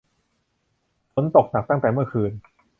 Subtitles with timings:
[1.13, 2.31] ฝนตกหนักตั้งแต่เมื่อคืน